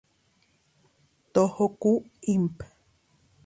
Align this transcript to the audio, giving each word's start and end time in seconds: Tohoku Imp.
Tohoku 1.33 1.91
Imp. 2.33 2.55